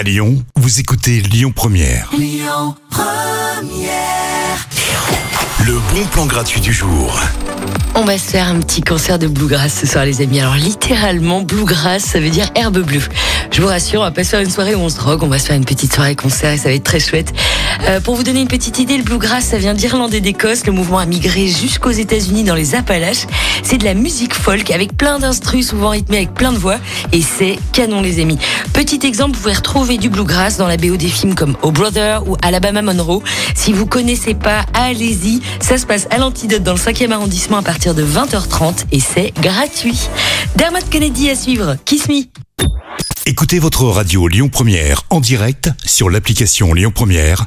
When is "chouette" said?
17.00-17.34